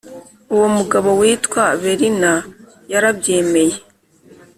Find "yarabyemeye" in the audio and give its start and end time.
2.91-3.75